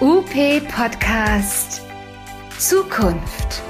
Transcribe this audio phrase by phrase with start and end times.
[0.00, 0.30] UP
[0.74, 1.82] Podcast
[2.56, 3.60] Zukunft.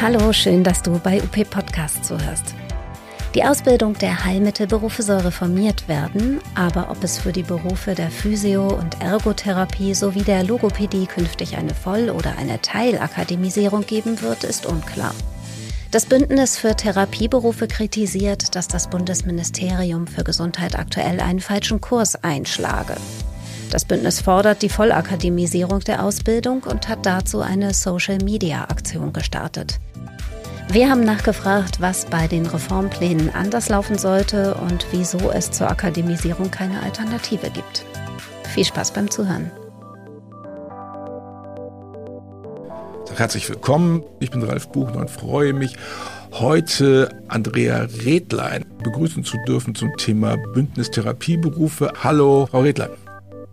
[0.00, 2.54] Hallo, schön, dass du bei UP Podcast zuhörst.
[3.34, 8.72] Die Ausbildung der Heilmittelberufe soll reformiert werden, aber ob es für die Berufe der Physio-
[8.74, 15.12] und Ergotherapie sowie der Logopädie künftig eine Voll- oder eine Teilakademisierung geben wird, ist unklar.
[15.90, 22.94] Das Bündnis für Therapieberufe kritisiert, dass das Bundesministerium für Gesundheit aktuell einen falschen Kurs einschlage.
[23.70, 29.80] Das Bündnis fordert die Vollakademisierung der Ausbildung und hat dazu eine Social-Media-Aktion gestartet.
[30.70, 36.50] Wir haben nachgefragt, was bei den Reformplänen anders laufen sollte und wieso es zur Akademisierung
[36.50, 37.86] keine Alternative gibt.
[38.54, 39.50] Viel Spaß beim Zuhören.
[43.18, 44.04] Herzlich willkommen.
[44.20, 45.74] Ich bin Ralf Buchner und freue mich,
[46.34, 51.92] heute Andrea Redlein begrüßen zu dürfen zum Thema Bündnis Therapieberufe.
[52.04, 52.90] Hallo, Frau Redlein.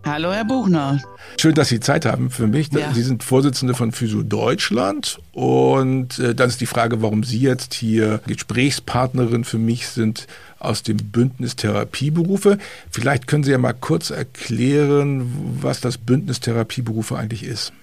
[0.05, 1.01] Hallo, Herr Buchner.
[1.41, 2.71] Schön, dass Sie Zeit haben für mich.
[2.73, 2.93] Ja.
[2.93, 7.73] Sie sind Vorsitzende von Physio Deutschland und äh, dann ist die Frage, warum Sie jetzt
[7.73, 10.27] hier Gesprächspartnerin für mich sind
[10.59, 12.59] aus dem Bündnis Therapieberufe.
[12.91, 17.73] Vielleicht können Sie ja mal kurz erklären, was das Bündnis Therapieberufe eigentlich ist.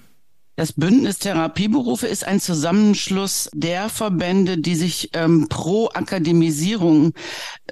[0.54, 7.14] Das Bündnis Therapieberufe ist ein Zusammenschluss der Verbände, die sich ähm, pro Akademisierung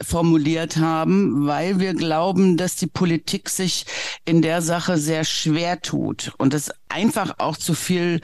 [0.03, 3.85] formuliert haben, weil wir glauben, dass die Politik sich
[4.25, 8.23] in der Sache sehr schwer tut und es einfach auch zu viel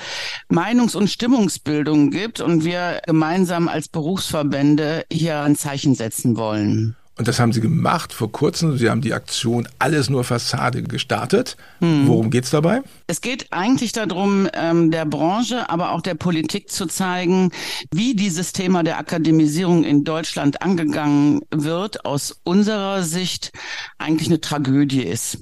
[0.49, 6.97] Meinungs- und Stimmungsbildung gibt und wir gemeinsam als Berufsverbände hier ein Zeichen setzen wollen.
[7.19, 8.77] Und das haben sie gemacht vor kurzem.
[8.77, 11.57] Sie haben die Aktion Alles nur Fassade gestartet.
[11.81, 12.07] Hm.
[12.07, 12.83] Worum geht's dabei?
[13.07, 17.53] Es geht eigentlich darum, ähm, der Branche, aber auch der Politik zu zeigen,
[17.91, 23.51] wie dieses Thema der Akademisierung in Deutschland angegangen wird, aus unserer Sicht
[23.99, 25.39] eigentlich eine Tragödie ist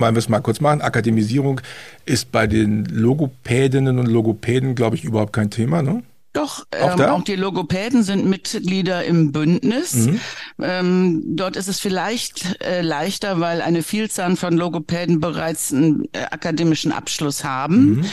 [0.00, 0.80] wollen wir es mal kurz machen.
[0.80, 1.60] Akademisierung
[2.06, 5.82] ist bei den Logopädinnen und Logopäden, glaube ich, überhaupt kein Thema.
[5.82, 6.04] Ne?
[6.38, 9.94] Doch, auch, ähm, auch, die Logopäden sind Mitglieder im Bündnis.
[9.94, 10.20] Mhm.
[10.62, 16.24] Ähm, dort ist es vielleicht äh, leichter, weil eine Vielzahl von Logopäden bereits einen äh,
[16.30, 17.96] akademischen Abschluss haben.
[17.96, 18.04] Mhm.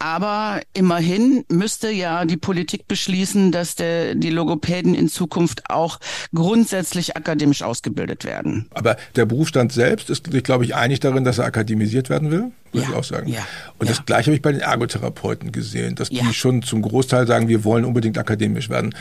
[0.00, 6.00] Aber immerhin müsste ja die Politik beschließen, dass der, die Logopäden in Zukunft auch
[6.34, 8.68] grundsätzlich akademisch ausgebildet werden.
[8.74, 12.50] Aber der Berufsstand selbst ist sich, glaube ich, einig darin, dass er akademisiert werden will
[12.72, 13.28] würde ja, ich auch sagen.
[13.28, 13.46] Ja,
[13.78, 13.94] und ja.
[13.94, 17.64] das gleiche habe ich bei den Ergotherapeuten gesehen, dass die schon zum Großteil sagen, wir
[17.64, 18.94] wollen unbedingt akademisch werden.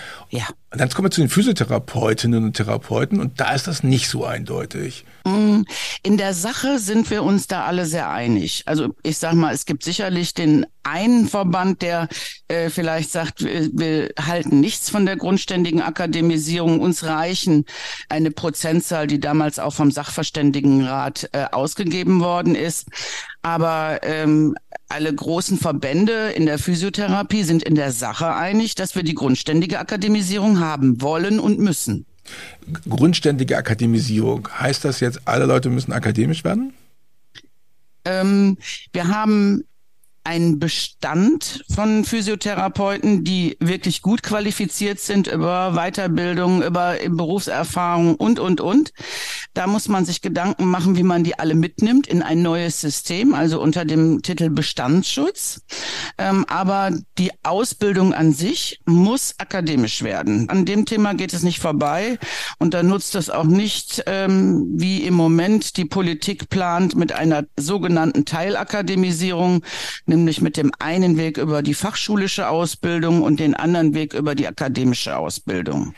[0.72, 4.26] Und dann kommen wir zu den Physiotherapeutinnen und Therapeuten und da ist das nicht so
[4.26, 5.06] eindeutig.
[5.28, 5.66] Mm,
[6.04, 8.64] in der Sache sind wir uns da alle sehr einig.
[8.66, 12.08] Also ich sage mal, es gibt sicherlich den einen Verband, der
[12.48, 16.80] äh, vielleicht sagt, wir, wir halten nichts von der grundständigen Akademisierung.
[16.80, 17.66] Uns reichen
[18.08, 22.88] eine Prozentzahl, die damals auch vom Sachverständigenrat äh, ausgegeben worden ist.
[23.42, 24.56] Aber ähm,
[24.88, 29.80] alle großen Verbände in der Physiotherapie sind in der Sache einig, dass wir die grundständige
[29.80, 32.06] Akademisierung haben wollen und müssen.
[32.90, 36.74] Grundständige Akademisierung, heißt das jetzt, alle Leute müssen akademisch werden?
[38.06, 38.58] Ähm,
[38.94, 39.64] wir haben
[40.28, 48.60] einen Bestand von Physiotherapeuten, die wirklich gut qualifiziert sind über Weiterbildung, über Berufserfahrung und, und,
[48.60, 48.92] und.
[49.54, 53.34] Da muss man sich Gedanken machen, wie man die alle mitnimmt in ein neues System,
[53.34, 55.62] also unter dem Titel Bestandsschutz.
[56.18, 60.50] Ähm, aber die Ausbildung an sich muss akademisch werden.
[60.50, 62.20] An dem Thema geht es nicht vorbei
[62.60, 67.46] und da nutzt es auch nicht, ähm, wie im Moment die Politik plant, mit einer
[67.58, 69.64] sogenannten Teilakademisierung,
[70.20, 74.48] nämlich mit dem einen Weg über die fachschulische Ausbildung und den anderen Weg über die
[74.48, 75.94] akademische Ausbildung.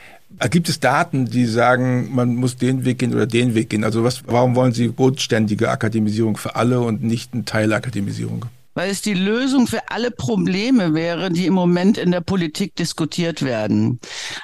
[0.52, 3.84] Gibt es Daten, die sagen, man muss den Weg gehen oder den Weg gehen?
[3.84, 8.46] Also was, warum wollen Sie grundständige Akademisierung für alle und nicht eine Teilakademisierung?
[8.79, 13.41] Weil es die Lösung für alle Probleme wäre, die im Moment in der Politik diskutiert
[13.41, 14.00] werden.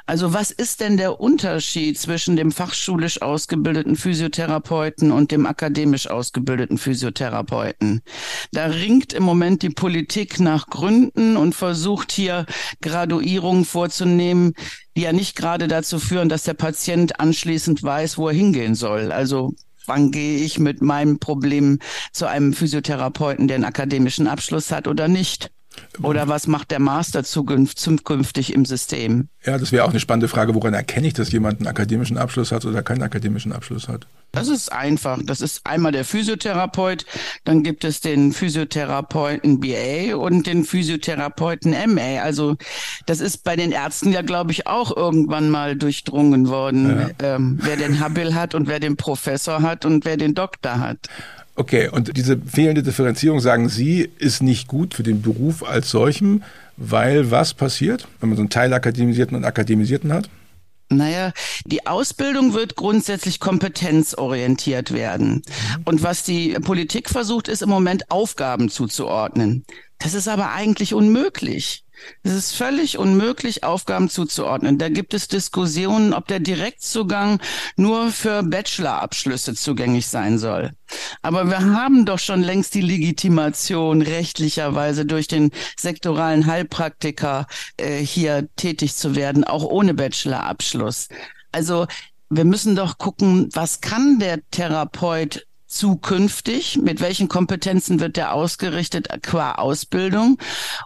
[0.07, 6.77] Also was ist denn der Unterschied zwischen dem fachschulisch ausgebildeten Physiotherapeuten und dem akademisch ausgebildeten
[6.77, 8.01] Physiotherapeuten?
[8.51, 12.45] Da ringt im Moment die Politik nach Gründen und versucht hier
[12.81, 14.51] Graduierungen vorzunehmen,
[14.97, 19.13] die ja nicht gerade dazu führen, dass der Patient anschließend weiß, wo er hingehen soll.
[19.13, 19.53] Also
[19.87, 21.79] wann gehe ich mit meinem Problem
[22.11, 25.51] zu einem Physiotherapeuten, der einen akademischen Abschluss hat oder nicht?
[26.01, 29.29] Oder was macht der Master zukünftig im System?
[29.45, 30.55] Ja, das wäre auch eine spannende Frage.
[30.55, 34.07] Woran erkenne ich, dass jemand einen akademischen Abschluss hat oder keinen akademischen Abschluss hat?
[34.31, 35.19] Das ist einfach.
[35.23, 37.05] Das ist einmal der Physiotherapeut,
[37.45, 42.21] dann gibt es den Physiotherapeuten BA und den Physiotherapeuten MA.
[42.21, 42.57] Also
[43.05, 47.35] das ist bei den Ärzten ja, glaube ich, auch irgendwann mal durchdrungen worden, ja.
[47.35, 51.07] ähm, wer den Habil hat und wer den Professor hat und wer den Doktor hat.
[51.55, 56.43] Okay, und diese fehlende Differenzierung, sagen Sie, ist nicht gut für den Beruf als solchen,
[56.75, 60.29] weil was passiert, wenn man so einen Teilakademisierten und Akademisierten hat?
[60.89, 61.31] Naja,
[61.65, 65.41] die Ausbildung wird grundsätzlich kompetenzorientiert werden.
[65.83, 69.65] Und was die Politik versucht, ist im Moment Aufgaben zuzuordnen.
[69.97, 71.84] Das ist aber eigentlich unmöglich.
[72.23, 74.77] Es ist völlig unmöglich, Aufgaben zuzuordnen.
[74.77, 77.39] Da gibt es Diskussionen, ob der Direktzugang
[77.75, 80.71] nur für Bachelorabschlüsse zugänglich sein soll.
[81.21, 87.47] Aber wir haben doch schon längst die Legitimation rechtlicherweise durch den sektoralen Heilpraktiker
[87.77, 91.09] äh, hier tätig zu werden, auch ohne Bachelorabschluss.
[91.51, 91.87] Also
[92.29, 96.79] wir müssen doch gucken, was kann der Therapeut zukünftig?
[96.81, 100.37] Mit welchen Kompetenzen wird der ausgerichtet qua Ausbildung?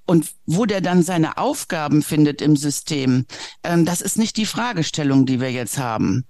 [0.05, 3.25] Und wo der dann seine Aufgaben findet im System,
[3.63, 6.25] ähm, das ist nicht die Fragestellung, die wir jetzt haben,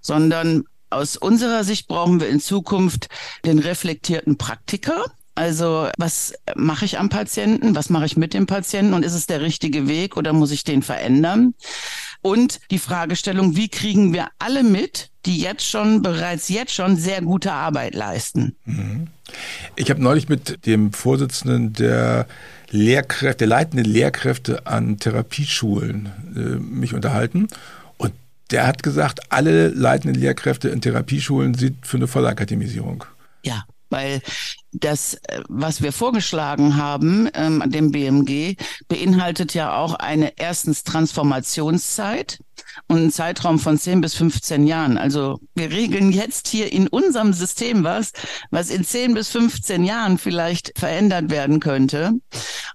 [0.00, 3.08] sondern aus unserer Sicht brauchen wir in Zukunft
[3.44, 5.04] den reflektierten Praktiker,
[5.40, 7.74] also was mache ich am Patienten?
[7.74, 8.92] Was mache ich mit dem Patienten?
[8.92, 11.54] Und ist es der richtige Weg oder muss ich den verändern?
[12.22, 17.22] Und die Fragestellung, wie kriegen wir alle mit, die jetzt schon, bereits jetzt schon sehr
[17.22, 18.56] gute Arbeit leisten?
[18.64, 19.08] Mhm.
[19.76, 22.26] Ich habe neulich mit dem Vorsitzenden der
[22.70, 27.48] Lehrkräfte, der leitenden Lehrkräfte an Therapieschulen äh, mich unterhalten.
[27.96, 28.12] Und
[28.50, 33.04] der hat gesagt, alle leitenden Lehrkräfte in Therapieschulen sind für eine Vollakademisierung.
[33.44, 34.20] Ja, weil
[34.72, 38.56] das, äh, was wir vorgeschlagen haben, ähm, dem BMG,
[38.88, 42.38] beinhaltet ja auch eine erstens Transformationszeit
[42.86, 44.98] und einen Zeitraum von 10 bis 15 Jahren.
[44.98, 48.12] Also wir regeln jetzt hier in unserem System was,
[48.50, 52.12] was in 10 bis 15 Jahren vielleicht verändert werden könnte.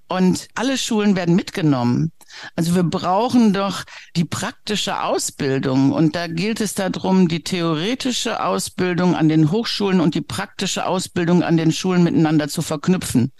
[0.07, 2.11] Und alle Schulen werden mitgenommen.
[2.55, 3.83] Also wir brauchen doch
[4.15, 10.15] die praktische Ausbildung und da gilt es darum, die theoretische Ausbildung an den Hochschulen und
[10.15, 13.31] die praktische Ausbildung an den Schulen miteinander zu verknüpfen.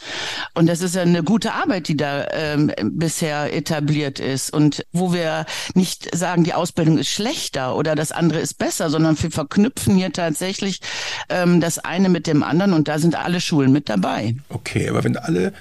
[0.53, 5.13] Und das ist ja eine gute Arbeit, die da ähm, bisher etabliert ist und wo
[5.13, 9.95] wir nicht sagen, die Ausbildung ist schlechter oder das andere ist besser, sondern wir verknüpfen
[9.95, 10.81] hier tatsächlich
[11.30, 14.36] ähm, das eine mit dem anderen und da sind alle Schulen mit dabei.
[14.50, 15.53] Okay, aber wenn alle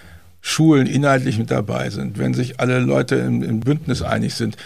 [0.47, 4.59] Schulen inhaltlich mit dabei sind, wenn sich alle Leute im, im Bündnis einig sind,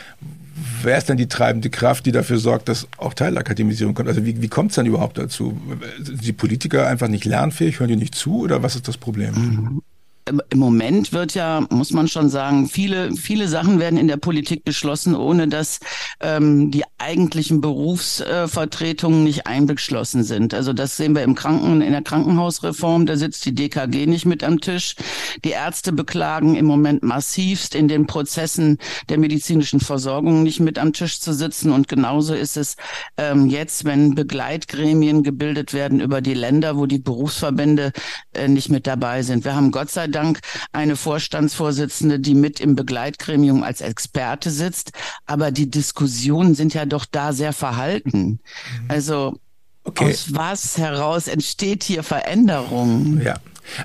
[0.83, 4.09] wer ist denn die treibende Kraft, die dafür sorgt, dass auch Teilakademisierung kommt?
[4.09, 5.57] Also wie, wie kommt es dann überhaupt dazu?
[6.03, 9.35] Sind die Politiker einfach nicht lernfähig, hören die nicht zu oder was ist das Problem?
[9.35, 9.83] Mhm
[10.29, 14.65] im Moment wird ja, muss man schon sagen, viele, viele Sachen werden in der Politik
[14.65, 15.81] beschlossen, ohne dass
[16.21, 20.55] ähm, die eigentlichen Berufsvertretungen nicht einbeschlossen sind.
[20.55, 24.45] Also das sehen wir im Kranken, in der Krankenhausreform, da sitzt die DKG nicht mit
[24.45, 24.97] am Tisch.
[25.45, 28.79] Die Ärzte beklagen im Moment massivst in den Prozessen
[29.09, 31.73] der medizinischen Versorgung nicht mit am Tisch zu sitzen.
[31.73, 32.77] Und genauso ist es
[33.17, 37.93] ähm, jetzt, wenn Begleitgremien gebildet werden über die Länder, wo die Berufsverbände
[38.35, 39.45] äh, nicht mit dabei sind.
[39.45, 40.41] Wir haben Gott sei Dank Dank
[40.73, 44.91] eine Vorstandsvorsitzende, die mit im Begleitgremium als Experte sitzt.
[45.27, 48.41] Aber die Diskussionen sind ja doch da sehr verhalten.
[48.83, 48.89] Mhm.
[48.89, 49.39] Also
[49.85, 50.11] okay.
[50.11, 53.21] aus was heraus entsteht hier Veränderung?
[53.23, 53.37] Ja.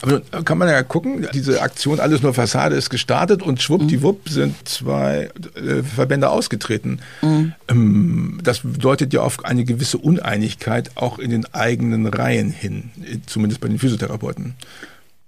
[0.02, 4.32] Aber kann man ja gucken, diese Aktion Alles nur Fassade ist gestartet und schwuppdiwupp mhm.
[4.32, 7.00] sind zwei äh, Verbände ausgetreten.
[7.22, 7.54] Mhm.
[7.68, 12.92] Ähm, das deutet ja auf eine gewisse Uneinigkeit auch in den eigenen Reihen hin,
[13.26, 14.56] zumindest bei den Physiotherapeuten.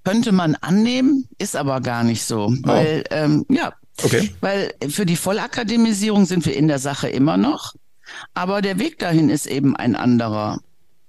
[0.05, 2.55] Könnte man annehmen, ist aber gar nicht so, oh.
[2.61, 4.31] weil ähm, ja, okay.
[4.39, 7.73] weil für die Vollakademisierung sind wir in der Sache immer noch,
[8.33, 10.59] aber der Weg dahin ist eben ein anderer.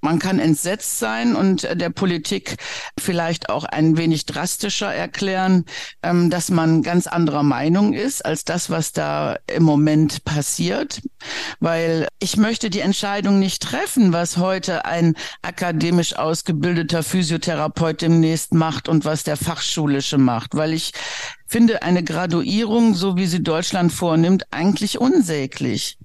[0.06, 2.58] Man kann entsetzt sein und der Politik
[2.96, 5.64] vielleicht auch ein wenig drastischer erklären,
[6.00, 11.02] ähm, dass man ganz anderer Meinung ist als das, was da im Moment passiert.
[11.58, 18.88] Weil ich möchte die Entscheidung nicht treffen, was heute ein akademisch ausgebildeter Physiotherapeut demnächst macht
[18.88, 20.54] und was der Fachschulische macht.
[20.54, 20.92] Weil ich
[21.48, 25.98] finde eine Graduierung, so wie sie Deutschland vornimmt, eigentlich unsäglich.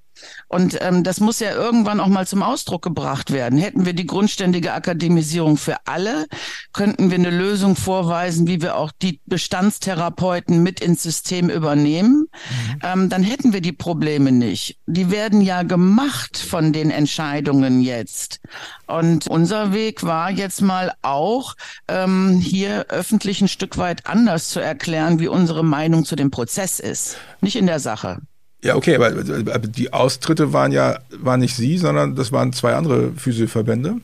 [0.52, 3.58] Und ähm, das muss ja irgendwann auch mal zum Ausdruck gebracht werden.
[3.58, 6.26] Hätten wir die grundständige Akademisierung für alle,
[6.74, 12.26] könnten wir eine Lösung vorweisen, wie wir auch die Bestandstherapeuten mit ins System übernehmen.
[12.28, 12.78] Mhm.
[12.82, 14.76] Ähm, dann hätten wir die Probleme nicht.
[14.84, 18.40] Die werden ja gemacht von den Entscheidungen jetzt.
[18.86, 21.54] Und unser Weg war jetzt mal auch,
[21.88, 26.78] ähm, hier öffentlich ein Stück weit anders zu erklären, wie unsere Meinung zu dem Prozess
[26.78, 27.16] ist.
[27.40, 28.20] Nicht in der Sache.
[28.64, 33.12] Ja, okay, aber, die Austritte waren ja waren nicht Sie, sondern das waren zwei andere
[33.16, 33.96] Physioverbände.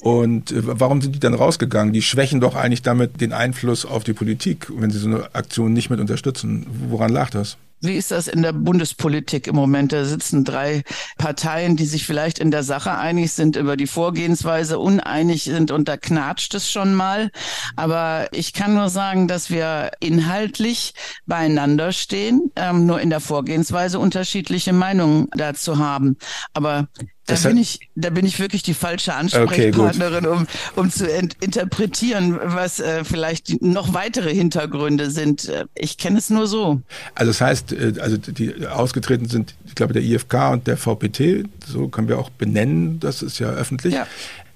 [0.00, 1.92] Und äh, warum sind die dann rausgegangen?
[1.92, 5.72] Die schwächen doch eigentlich damit den Einfluss auf die Politik, wenn sie so eine Aktion
[5.72, 6.66] nicht mit unterstützen.
[6.88, 7.56] Woran lag das?
[7.80, 9.92] Wie ist das in der Bundespolitik im Moment?
[9.92, 10.82] Da sitzen drei
[11.16, 15.88] Parteien, die sich vielleicht in der Sache einig sind, über die Vorgehensweise uneinig sind und
[15.88, 17.30] da knatscht es schon mal.
[17.76, 20.94] Aber ich kann nur sagen, dass wir inhaltlich
[21.26, 26.16] beieinander stehen, ähm, nur in der Vorgehensweise unterschiedliche Meinungen dazu haben.
[26.54, 26.88] Aber
[27.28, 32.38] da bin ich, da bin ich wirklich die falsche Ansprechpartnerin, okay, um, um zu interpretieren,
[32.42, 35.48] was äh, vielleicht noch weitere Hintergründe sind.
[35.48, 36.80] Äh, ich kenne es nur so.
[37.14, 41.48] Also das heißt, äh, also die ausgetreten sind, ich glaube, der IFK und der VPT,
[41.66, 43.94] so können wir auch benennen, das ist ja öffentlich.
[43.94, 44.06] Ja.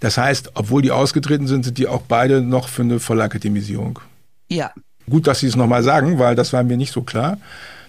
[0.00, 4.00] Das heißt, obwohl die ausgetreten sind, sind die auch beide noch für eine Vollakademisierung.
[4.48, 4.72] Ja.
[5.08, 7.38] Gut, dass Sie es nochmal sagen, weil das war mir nicht so klar.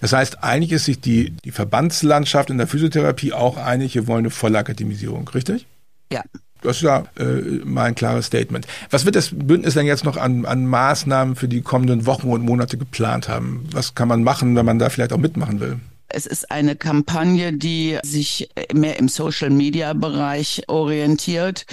[0.03, 4.25] Das heißt, eigentlich ist sich die, die Verbandslandschaft in der Physiotherapie auch einig, wir wollen
[4.25, 5.65] eine Vollakademisierung, richtig?
[6.11, 6.23] Ja.
[6.61, 8.67] Das ist ja äh, mal ein klares Statement.
[8.89, 12.41] Was wird das Bündnis denn jetzt noch an, an Maßnahmen für die kommenden Wochen und
[12.41, 13.65] Monate geplant haben?
[13.71, 15.79] Was kann man machen, wenn man da vielleicht auch mitmachen will?
[16.13, 21.65] Es ist eine Kampagne, die sich mehr im Social-Media-Bereich orientiert.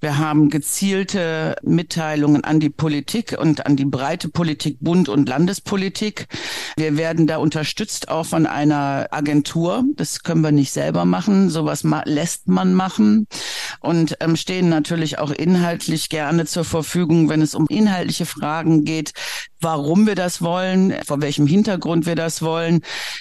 [0.00, 6.26] Wir haben gezielte Mitteilungen an die Politik und an die breite Politik, Bund- und Landespolitik.
[6.76, 9.84] Wir werden da unterstützt auch von einer Agentur.
[9.94, 11.50] Das können wir nicht selber machen.
[11.50, 13.26] Sowas lässt man machen
[13.80, 19.12] und ähm, stehen natürlich auch inhaltlich gerne zur Verfügung, wenn es um inhaltliche Fragen geht,
[19.60, 22.80] warum wir das wollen, vor welchem Hintergrund wir das wollen,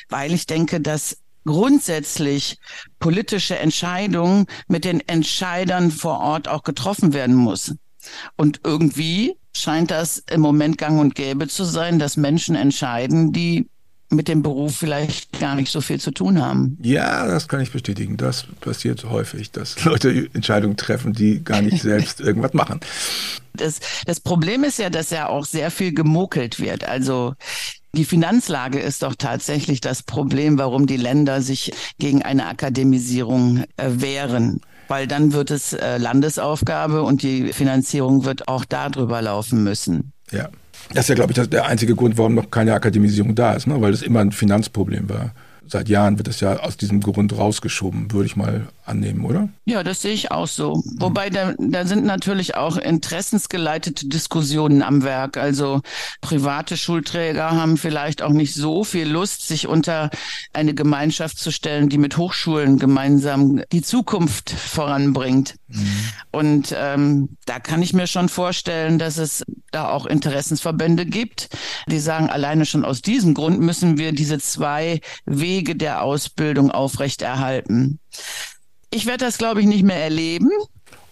[0.09, 2.57] weil ich denke, dass grundsätzlich
[2.99, 7.73] politische Entscheidungen mit den Entscheidern vor Ort auch getroffen werden muss.
[8.35, 13.67] Und irgendwie scheint das im Moment gang und gäbe zu sein, dass Menschen entscheiden, die
[14.11, 16.77] mit dem Beruf vielleicht gar nicht so viel zu tun haben.
[16.81, 18.17] Ja, das kann ich bestätigen.
[18.17, 22.81] Das passiert häufig, dass Leute Entscheidungen treffen, die gar nicht selbst irgendwas machen.
[23.53, 26.83] Das, das Problem ist ja, dass ja auch sehr viel gemokelt wird.
[26.83, 27.35] Also
[27.93, 33.89] die Finanzlage ist doch tatsächlich das Problem, warum die Länder sich gegen eine Akademisierung äh,
[33.89, 34.61] wehren.
[34.87, 40.13] Weil dann wird es äh, Landesaufgabe und die Finanzierung wird auch darüber laufen müssen.
[40.31, 40.49] Ja.
[40.93, 43.79] Das ist ja, glaube ich, der einzige Grund, warum noch keine Akademisierung da ist, ne?
[43.81, 45.31] weil das immer ein Finanzproblem war
[45.67, 49.47] seit Jahren wird es ja aus diesem Grund rausgeschoben, würde ich mal annehmen, oder?
[49.65, 50.83] Ja, das sehe ich auch so.
[50.97, 55.37] Wobei da, da sind natürlich auch interessensgeleitete Diskussionen am Werk.
[55.37, 55.81] Also
[56.19, 60.09] private Schulträger haben vielleicht auch nicht so viel Lust, sich unter
[60.51, 65.55] eine Gemeinschaft zu stellen, die mit Hochschulen gemeinsam die Zukunft voranbringt.
[65.67, 65.87] Mhm.
[66.31, 71.49] Und ähm, da kann ich mir schon vorstellen, dass es da auch Interessensverbände gibt,
[71.87, 77.99] die sagen, alleine schon aus diesem Grund müssen wir diese zwei Wege der Ausbildung aufrechterhalten.
[78.89, 80.49] Ich werde das, glaube ich, nicht mehr erleben.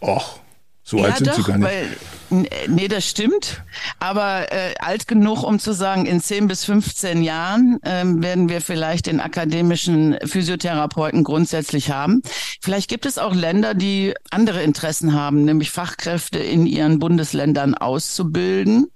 [0.02, 0.40] Och.
[0.84, 1.68] So ja, alt sind doch, sie gar nicht.
[1.68, 1.98] Weil,
[2.30, 3.64] nee, das stimmt.
[4.00, 8.62] Aber äh, alt genug, um zu sagen, in 10 bis 15 Jahren ähm, werden wir
[8.62, 12.22] vielleicht den akademischen Physiotherapeuten grundsätzlich haben.
[12.62, 18.88] Vielleicht gibt es auch Länder, die andere Interessen haben, nämlich Fachkräfte in ihren Bundesländern auszubilden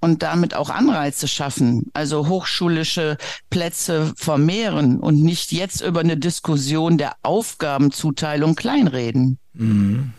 [0.00, 3.16] und damit auch Anreize schaffen, also hochschulische
[3.50, 9.38] Plätze vermehren und nicht jetzt über eine Diskussion der Aufgabenzuteilung kleinreden.
[9.54, 10.12] Mhm.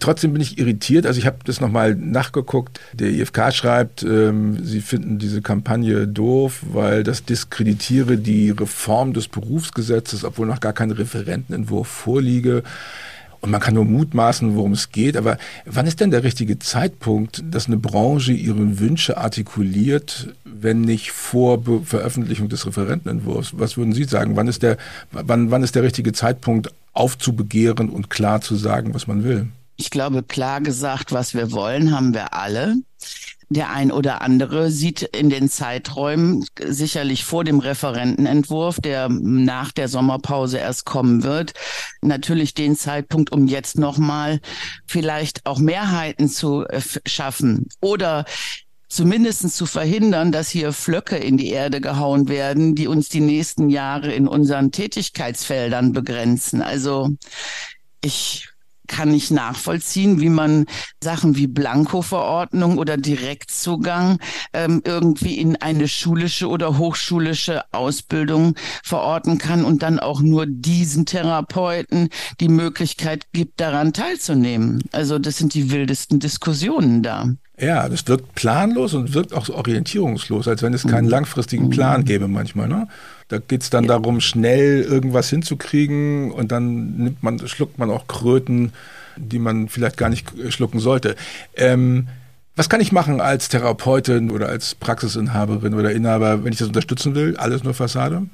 [0.00, 1.06] Trotzdem bin ich irritiert.
[1.06, 2.80] Also ich habe das nochmal nachgeguckt.
[2.92, 9.28] Der IFK schreibt, ähm, sie finden diese Kampagne doof, weil das diskreditiere die Reform des
[9.28, 12.62] Berufsgesetzes, obwohl noch gar kein Referentenentwurf vorliege.
[13.40, 15.16] Und man kann nur mutmaßen, worum es geht.
[15.16, 21.12] Aber wann ist denn der richtige Zeitpunkt, dass eine Branche ihre Wünsche artikuliert, wenn nicht
[21.12, 23.52] vor Be Veröffentlichung des Referentenentwurfs?
[23.56, 24.36] Was würden Sie sagen?
[24.36, 24.78] Wann ist der,
[25.12, 29.48] wann, wann ist der richtige Zeitpunkt, aufzubegehren und klar zu sagen, was man will?
[29.76, 32.76] Ich glaube, klar gesagt, was wir wollen, haben wir alle.
[33.48, 39.86] Der ein oder andere sieht in den Zeiträumen sicherlich vor dem Referentenentwurf, der nach der
[39.86, 41.52] Sommerpause erst kommen wird,
[42.02, 44.40] natürlich den Zeitpunkt, um jetzt nochmal
[44.86, 48.24] vielleicht auch Mehrheiten zu äh, schaffen oder
[48.88, 53.68] zumindest zu verhindern, dass hier Flöcke in die Erde gehauen werden, die uns die nächsten
[53.68, 56.62] Jahre in unseren Tätigkeitsfeldern begrenzen.
[56.62, 57.10] Also
[58.02, 58.48] ich
[58.86, 60.66] kann ich nachvollziehen, wie man
[61.02, 64.18] Sachen wie Blanko-Verordnung oder Direktzugang
[64.52, 71.06] ähm, irgendwie in eine schulische oder hochschulische Ausbildung verorten kann und dann auch nur diesen
[71.06, 72.08] Therapeuten
[72.40, 74.82] die Möglichkeit gibt, daran teilzunehmen.
[74.92, 77.28] Also das sind die wildesten Diskussionen da.
[77.58, 81.10] Ja, das wirkt planlos und wirkt auch so orientierungslos, als wenn es keinen mhm.
[81.10, 82.68] langfristigen Plan gäbe manchmal.
[82.68, 82.86] Ne?
[83.28, 83.88] Da geht es dann ja.
[83.88, 88.72] darum, schnell irgendwas hinzukriegen und dann nimmt man, schluckt man auch Kröten,
[89.16, 91.16] die man vielleicht gar nicht schlucken sollte.
[91.54, 92.08] Ähm,
[92.54, 97.14] was kann ich machen als Therapeutin oder als Praxisinhaberin oder Inhaber, wenn ich das unterstützen
[97.14, 97.36] will?
[97.36, 98.26] Alles nur Fassade?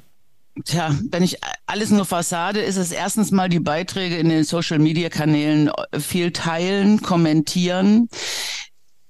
[0.65, 4.77] Tja, wenn ich alles nur Fassade, ist es erstens mal die Beiträge in den Social
[4.77, 8.07] Media Kanälen viel teilen, kommentieren.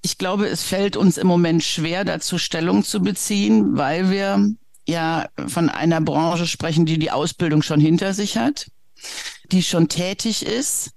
[0.00, 4.54] Ich glaube, es fällt uns im Moment schwer, dazu Stellung zu beziehen, weil wir
[4.86, 8.70] ja von einer Branche sprechen, die die Ausbildung schon hinter sich hat,
[9.50, 10.94] die schon tätig ist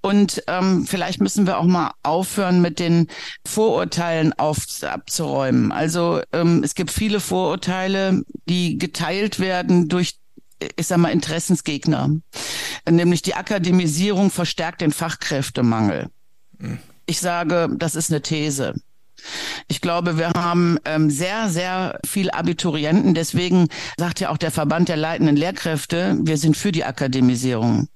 [0.00, 3.08] und ähm, vielleicht müssen wir auch mal aufhören, mit den
[3.46, 5.72] Vorurteilen auf, abzuräumen.
[5.72, 10.18] Also ähm, es gibt viele Vorurteile, die geteilt werden durch
[10.76, 12.10] ich sag mal, Interessensgegner.
[12.88, 16.08] Nämlich die Akademisierung verstärkt den Fachkräftemangel.
[16.58, 16.78] Hm.
[17.06, 18.74] Ich sage, das ist eine These.
[19.68, 23.14] Ich glaube, wir haben ähm, sehr, sehr viel Abiturienten.
[23.14, 23.68] Deswegen
[23.98, 27.88] sagt ja auch der Verband der leitenden Lehrkräfte, wir sind für die Akademisierung.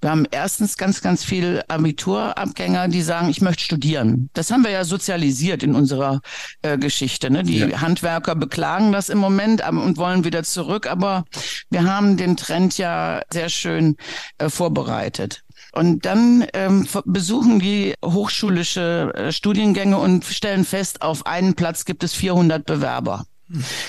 [0.00, 4.30] Wir haben erstens ganz, ganz viel Abiturabgänger, die sagen, ich möchte studieren.
[4.34, 6.20] Das haben wir ja sozialisiert in unserer
[6.62, 7.30] äh, Geschichte.
[7.30, 7.42] Ne?
[7.42, 7.80] Die ja.
[7.80, 10.86] Handwerker beklagen das im Moment und wollen wieder zurück.
[10.86, 11.24] Aber
[11.70, 13.96] wir haben den Trend ja sehr schön
[14.38, 15.42] äh, vorbereitet.
[15.72, 22.02] Und dann ähm, besuchen die hochschulische äh, Studiengänge und stellen fest, auf einen Platz gibt
[22.04, 23.26] es 400 Bewerber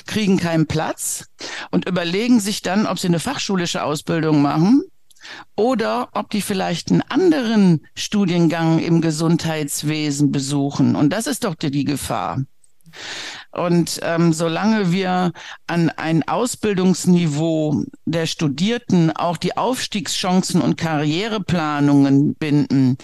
[0.05, 1.25] kriegen keinen Platz
[1.71, 4.83] und überlegen sich dann, ob sie eine fachschulische Ausbildung machen
[5.55, 10.95] oder ob die vielleicht einen anderen Studiengang im Gesundheitswesen besuchen.
[10.95, 12.43] Und das ist doch die, die Gefahr.
[13.57, 15.31] Und ähm, solange wir
[15.65, 22.97] an ein Ausbildungsniveau der Studierten auch die Aufstiegschancen und Karriereplanungen binden,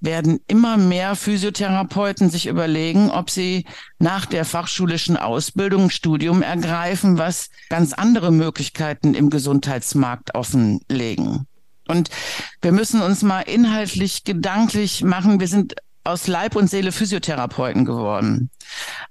[0.00, 3.66] werden immer mehr Physiotherapeuten sich überlegen, ob sie
[3.98, 11.46] nach der fachschulischen Ausbildung Studium ergreifen, was ganz andere Möglichkeiten im Gesundheitsmarkt offenlegen.
[11.86, 12.08] Und
[12.62, 18.50] wir müssen uns mal inhaltlich gedanklich machen, wir sind aus Leib und Seele Physiotherapeuten geworden.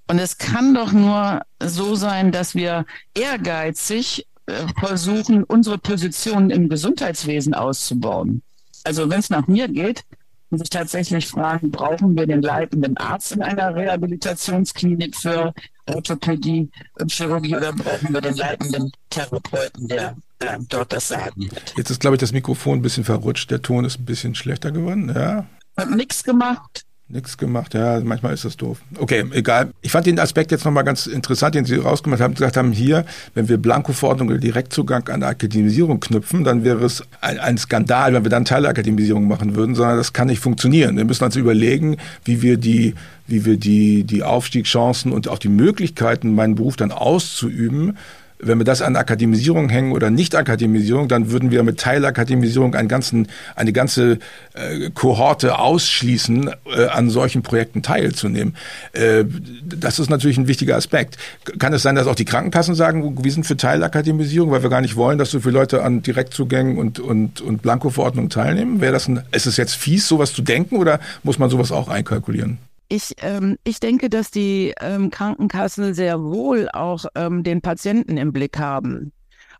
[0.07, 6.69] Und es kann doch nur so sein, dass wir ehrgeizig äh, versuchen, unsere Position im
[6.69, 8.41] Gesundheitswesen auszubauen.
[8.83, 10.03] Also wenn es nach mir geht,
[10.49, 15.53] muss ich tatsächlich fragen, brauchen wir den leitenden Arzt in einer Rehabilitationsklinik für
[15.85, 21.73] Orthopädie und Chirurgie oder brauchen wir den leitenden Therapeuten, der äh, dort das Sagen hat?
[21.77, 23.51] Jetzt ist, glaube ich, das Mikrofon ein bisschen verrutscht.
[23.51, 25.13] Der Ton ist ein bisschen schlechter geworden.
[25.15, 25.45] Ja.
[25.79, 26.85] Hab nichts gemacht.
[27.11, 28.81] Nichts gemacht, ja, manchmal ist das doof.
[28.99, 29.71] Okay, egal.
[29.81, 33.03] Ich fand den Aspekt jetzt nochmal ganz interessant, den Sie rausgemacht haben, gesagt haben, hier,
[33.33, 38.23] wenn wir Blanko-Verordnung oder Direktzugang an Akademisierung knüpfen, dann wäre es ein, ein, Skandal, wenn
[38.23, 40.97] wir dann Teilakademisierung machen würden, sondern das kann nicht funktionieren.
[40.97, 42.93] Wir müssen also überlegen, wie wir die,
[43.25, 47.97] wie wir die, die Aufstiegschancen und auch die Möglichkeiten, meinen Beruf dann auszuüben,
[48.41, 53.27] wenn wir das an Akademisierung hängen oder Nicht-Akademisierung, dann würden wir mit Teilakademisierung einen ganzen,
[53.55, 54.19] eine ganze
[54.53, 58.55] äh, Kohorte ausschließen, äh, an solchen Projekten teilzunehmen.
[58.93, 59.25] Äh,
[59.63, 61.17] das ist natürlich ein wichtiger Aspekt.
[61.59, 64.81] Kann es sein, dass auch die Krankenkassen sagen, wir sind für Teilakademisierung, weil wir gar
[64.81, 68.79] nicht wollen, dass so viele Leute an Direktzugängen und, und, und Blankoverordnungen teilnehmen?
[68.79, 71.89] Wäre das ein, ist es jetzt fies, sowas zu denken oder muss man sowas auch
[71.89, 72.57] einkalkulieren?
[72.89, 78.33] Ich, ähm, ich denke, dass die ähm, Krankenkassen sehr wohl auch ähm, den Patienten im
[78.33, 79.13] Blick haben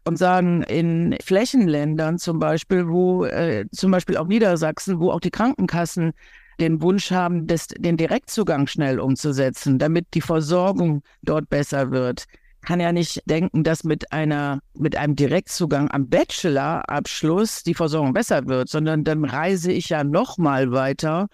[0.04, 5.30] und sagen, in Flächenländern zum Beispiel, wo äh, zum Beispiel auch Niedersachsen, wo auch die
[5.30, 6.14] Krankenkassen
[6.60, 12.26] den Wunsch haben, das, den Direktzugang schnell umzusetzen, damit die Versorgung dort besser wird,
[12.62, 18.48] kann ja nicht denken, dass mit einer, mit einem Direktzugang am Bachelorabschluss die Versorgung besser
[18.48, 21.28] wird, sondern dann reise ich ja noch mal weiter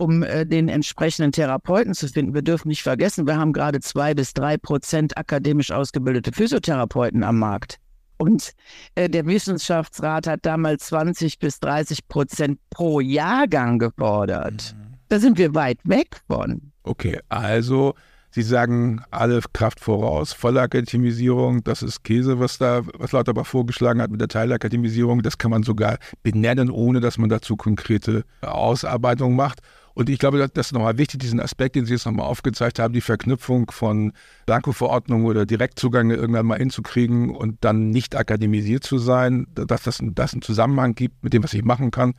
[0.00, 2.34] um äh, den entsprechenden Therapeuten zu finden.
[2.34, 7.38] Wir dürfen nicht vergessen, wir haben gerade zwei bis drei Prozent akademisch ausgebildete Physiotherapeuten am
[7.38, 7.76] Markt.
[8.16, 8.52] Und
[8.94, 14.74] äh, der Wissenschaftsrat hat damals 20 bis 30 Prozent pro Jahrgang gefordert.
[14.76, 14.94] Mhm.
[15.08, 16.72] Da sind wir weit weg von.
[16.82, 17.94] Okay, also
[18.32, 24.00] Sie sagen alle Kraft voraus, volle Akademisierung, das ist Käse, was da, was Lauterbach vorgeschlagen
[24.00, 25.22] hat mit der Teilakademisierung.
[25.22, 29.62] Das kann man sogar benennen, ohne dass man dazu konkrete Ausarbeitungen macht.
[29.94, 32.94] Und ich glaube, das ist nochmal wichtig, diesen Aspekt, den Sie jetzt nochmal aufgezeigt haben,
[32.94, 34.12] die Verknüpfung von
[34.46, 40.32] Blanko-Verordnungen oder Direktzugang irgendwann mal hinzukriegen und dann nicht akademisiert zu sein, dass das, das
[40.32, 42.14] einen Zusammenhang gibt mit dem, was ich machen kann.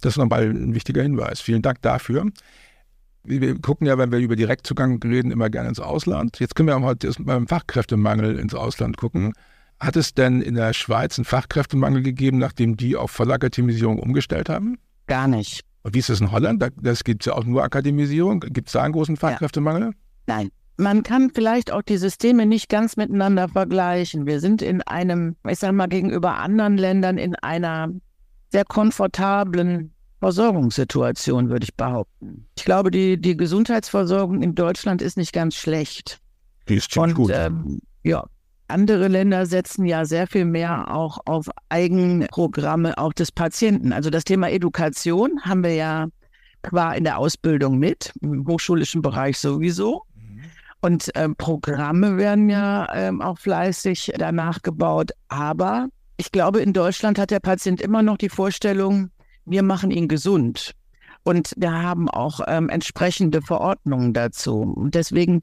[0.00, 1.40] Das ist nochmal ein wichtiger Hinweis.
[1.40, 2.26] Vielen Dank dafür.
[3.24, 6.38] Wir gucken ja, wenn wir über Direktzugang reden, immer gerne ins Ausland.
[6.38, 9.32] Jetzt können wir mal beim Fachkräftemangel ins Ausland gucken.
[9.80, 14.78] Hat es denn in der Schweiz einen Fachkräftemangel gegeben, nachdem die auf Vollakademisierung umgestellt haben?
[15.06, 15.64] Gar nicht.
[15.86, 16.68] Und wie ist das in Holland?
[16.82, 18.40] Das gibt es ja auch nur Akademisierung.
[18.40, 19.92] Gibt es da einen großen Fachkräftemangel?
[19.92, 19.92] Ja.
[20.26, 20.50] Nein.
[20.78, 24.26] man kann vielleicht auch die Systeme nicht ganz miteinander vergleichen.
[24.26, 27.92] Wir sind in einem, ich sage mal, gegenüber anderen Ländern in einer
[28.50, 32.48] sehr komfortablen Versorgungssituation, würde ich behaupten.
[32.58, 36.18] Ich glaube, die, die Gesundheitsversorgung in Deutschland ist nicht ganz schlecht.
[36.68, 37.30] Die ist ziemlich gut.
[37.32, 38.24] Ähm, ja,
[38.68, 43.92] andere Länder setzen ja sehr viel mehr auch auf Eigenprogramme auch des Patienten.
[43.92, 46.08] Also das Thema Education haben wir ja
[46.62, 50.02] qua in der Ausbildung mit, im hochschulischen Bereich sowieso.
[50.80, 55.12] Und ähm, Programme werden ja ähm, auch fleißig danach gebaut.
[55.28, 59.10] Aber ich glaube, in Deutschland hat der Patient immer noch die Vorstellung,
[59.44, 60.72] wir machen ihn gesund.
[61.24, 64.60] Und wir haben auch ähm, entsprechende Verordnungen dazu.
[64.60, 65.40] Und deswegen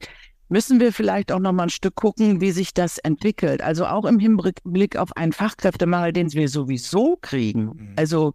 [0.48, 3.62] müssen wir vielleicht auch noch mal ein Stück gucken, wie sich das entwickelt.
[3.62, 7.64] Also auch im Hinblick auf einen Fachkräftemangel, den wir sowieso kriegen.
[7.64, 7.92] Mhm.
[7.96, 8.34] Also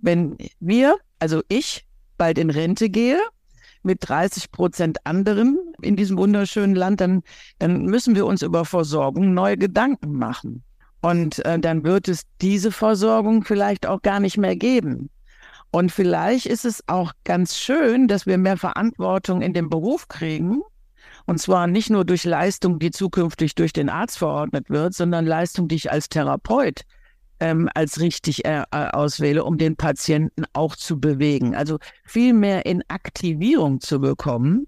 [0.00, 1.84] wenn wir, also ich,
[2.16, 3.18] bald in Rente gehe,
[3.82, 7.22] mit 30 Prozent anderen in diesem wunderschönen Land, dann,
[7.58, 10.62] dann müssen wir uns über Versorgung neue Gedanken machen.
[11.00, 15.08] Und äh, dann wird es diese Versorgung vielleicht auch gar nicht mehr geben.
[15.70, 20.62] Und vielleicht ist es auch ganz schön, dass wir mehr Verantwortung in dem Beruf kriegen
[21.30, 25.68] und zwar nicht nur durch Leistung, die zukünftig durch den Arzt verordnet wird, sondern Leistung,
[25.68, 26.80] die ich als Therapeut
[27.38, 31.54] ähm, als richtig äh, äh, auswähle, um den Patienten auch zu bewegen.
[31.54, 34.66] Also viel mehr in Aktivierung zu bekommen.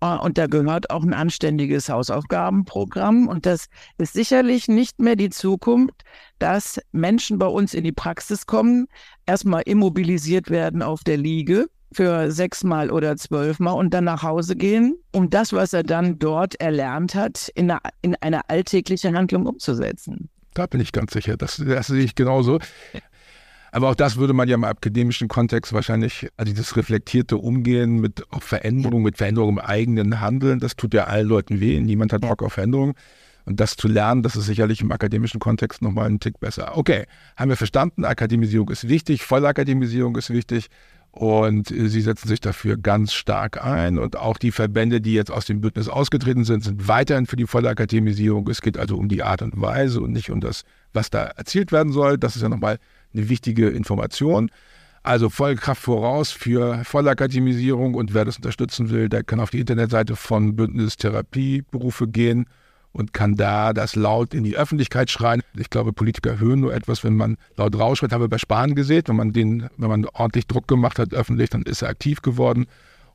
[0.00, 3.28] Äh, und da gehört auch ein anständiges Hausaufgabenprogramm.
[3.28, 3.66] Und das
[3.98, 6.02] ist sicherlich nicht mehr die Zukunft,
[6.38, 8.86] dass Menschen bei uns in die Praxis kommen,
[9.26, 14.96] erstmal immobilisiert werden auf der Liege für sechsmal oder zwölfmal und dann nach Hause gehen,
[15.12, 20.28] um das, was er dann dort erlernt hat, in eine, in eine alltägliche Handlung umzusetzen.
[20.54, 21.36] Da bin ich ganz sicher.
[21.36, 22.58] Das, das sehe ich genauso.
[23.72, 28.22] Aber auch das würde man ja im akademischen Kontext wahrscheinlich, also dieses reflektierte Umgehen mit
[28.38, 31.80] Veränderung, mit Veränderung im eigenen Handeln, das tut ja allen Leuten weh.
[31.80, 32.94] Niemand hat Bock auf Veränderung.
[33.46, 36.78] Und das zu lernen, das ist sicherlich im akademischen Kontext nochmal ein Tick besser.
[36.78, 37.04] Okay,
[37.36, 40.68] haben wir verstanden, Akademisierung ist wichtig, Vollakademisierung ist wichtig.
[41.14, 43.98] Und äh, sie setzen sich dafür ganz stark ein.
[43.98, 47.46] Und auch die Verbände, die jetzt aus dem Bündnis ausgetreten sind, sind weiterhin für die
[47.46, 48.48] volle Akademisierung.
[48.48, 51.70] Es geht also um die Art und Weise und nicht um das, was da erzielt
[51.70, 52.18] werden soll.
[52.18, 52.78] Das ist ja nochmal
[53.14, 54.50] eine wichtige Information.
[55.04, 59.60] Also voll Kraft voraus für Vollakademisierung und wer das unterstützen will, der kann auf die
[59.60, 62.46] Internetseite von Bündnis Therapieberufe gehen
[62.94, 65.42] und kann da das laut in die Öffentlichkeit schreien.
[65.58, 68.12] Ich glaube, Politiker hören nur etwas, wenn man laut rausschreit.
[68.12, 71.50] Haben wir bei Spahn gesehen, wenn man den, wenn man ordentlich Druck gemacht hat öffentlich,
[71.50, 72.66] dann ist er aktiv geworden.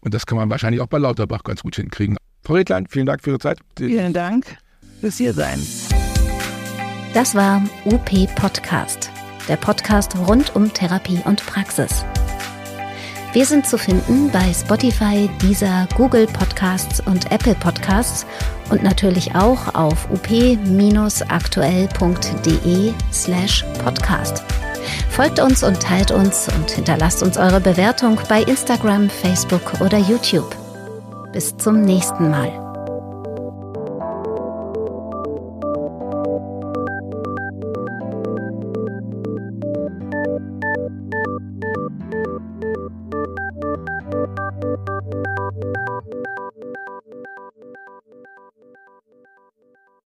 [0.02, 2.18] Und das kann man wahrscheinlich auch bei Lauterbach ganz gut hinkriegen.
[2.44, 3.60] Frau Redlein, vielen Dank für Ihre Zeit.
[3.78, 4.46] Vielen Dank
[5.00, 5.60] fürs Hiersein.
[7.14, 9.10] Das war UP Podcast,
[9.48, 12.06] der Podcast rund um Therapie und Praxis.
[13.32, 18.26] Wir sind zu finden bei Spotify, Deezer, Google Podcasts und Apple Podcasts
[18.72, 24.44] und natürlich auch auf up-aktuell.de slash podcast.
[25.12, 30.56] Folgt uns und teilt uns und hinterlasst uns eure Bewertung bei Instagram, Facebook oder YouTube.
[31.32, 32.69] Bis zum nächsten Mal.